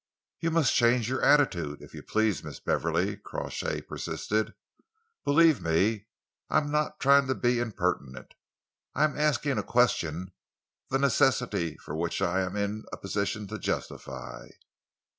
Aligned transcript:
"You 0.39 0.49
must 0.49 0.73
change 0.73 1.09
your 1.09 1.21
attitude, 1.21 1.83
if 1.83 1.93
you 1.93 2.01
please, 2.01 2.43
Miss 2.43 2.59
Beverley," 2.59 3.17
Crawshay 3.17 3.81
persisted. 3.81 4.55
"Believe 5.23 5.61
me, 5.61 6.07
I 6.49 6.57
am 6.57 6.71
not 6.71 6.99
trying 6.99 7.27
to 7.27 7.35
be 7.35 7.59
impertinent. 7.59 8.33
I 8.95 9.03
am 9.03 9.15
asking 9.15 9.59
a 9.59 9.63
question 9.63 10.31
the 10.89 10.97
necessity 10.97 11.77
for 11.77 11.95
which 11.95 12.19
I 12.19 12.41
am 12.41 12.55
in 12.55 12.83
a 12.91 12.97
position 12.97 13.45
to 13.49 13.59
justify." 13.59 14.47